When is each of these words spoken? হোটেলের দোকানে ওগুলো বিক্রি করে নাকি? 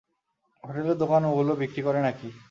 হোটেলের 0.63 0.97
দোকানে 0.97 1.25
ওগুলো 1.29 1.51
বিক্রি 1.55 1.81
করে 1.83 1.99
নাকি? 2.01 2.27